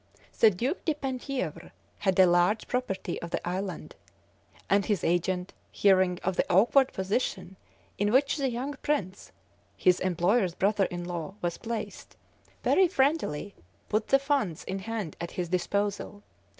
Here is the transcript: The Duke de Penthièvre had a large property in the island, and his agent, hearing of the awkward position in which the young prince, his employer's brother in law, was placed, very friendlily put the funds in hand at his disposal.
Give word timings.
The 0.39 0.49
Duke 0.49 0.83
de 0.83 0.95
Penthièvre 0.95 1.69
had 1.99 2.17
a 2.17 2.25
large 2.25 2.67
property 2.67 3.19
in 3.21 3.29
the 3.29 3.47
island, 3.47 3.95
and 4.67 4.83
his 4.83 5.03
agent, 5.03 5.53
hearing 5.71 6.17
of 6.23 6.37
the 6.37 6.51
awkward 6.51 6.91
position 6.91 7.55
in 7.99 8.11
which 8.11 8.37
the 8.37 8.49
young 8.49 8.73
prince, 8.81 9.31
his 9.77 9.99
employer's 9.99 10.55
brother 10.55 10.85
in 10.85 11.03
law, 11.03 11.35
was 11.43 11.59
placed, 11.59 12.17
very 12.63 12.87
friendlily 12.87 13.53
put 13.89 14.07
the 14.07 14.17
funds 14.17 14.63
in 14.63 14.79
hand 14.79 15.17
at 15.21 15.29
his 15.37 15.49
disposal. 15.49 16.23